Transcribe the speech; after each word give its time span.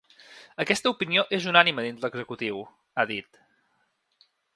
Aquesta 0.63 0.91
opinió 0.93 1.25
és 1.37 1.45
unànime 1.51 1.85
dins 1.87 2.01
l’executiu, 2.07 2.63
ha 2.95 3.05
dit. 3.13 3.39